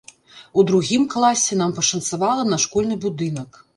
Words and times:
У 0.61 0.63
другім 0.69 1.03
класе 1.15 1.57
нам 1.61 1.75
пашанцавала 1.81 2.49
на 2.51 2.57
школьны 2.65 2.95
будынак. 3.05 3.51